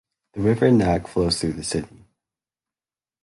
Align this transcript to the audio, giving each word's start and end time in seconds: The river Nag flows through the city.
The 0.33 0.41
river 0.41 0.71
Nag 0.71 1.07
flows 1.07 1.39
through 1.39 1.53
the 1.53 1.63
city. 1.63 2.07